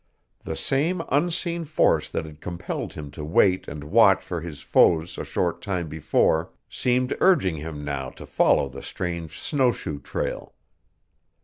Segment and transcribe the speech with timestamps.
[0.43, 5.15] The same unseen force that had compelled him to wait and watch for his foes
[5.19, 10.55] a short time before seemed urging him now to follow the strange snowshoe trail.